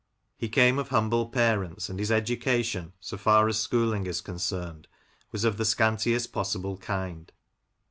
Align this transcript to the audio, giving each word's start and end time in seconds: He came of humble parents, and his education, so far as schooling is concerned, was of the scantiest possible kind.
He 0.35 0.49
came 0.49 0.79
of 0.79 0.87
humble 0.87 1.29
parents, 1.29 1.87
and 1.87 1.99
his 1.99 2.11
education, 2.11 2.93
so 2.99 3.17
far 3.17 3.47
as 3.47 3.59
schooling 3.59 4.07
is 4.07 4.19
concerned, 4.19 4.87
was 5.31 5.43
of 5.43 5.57
the 5.57 5.63
scantiest 5.63 6.31
possible 6.33 6.77
kind. 6.77 7.31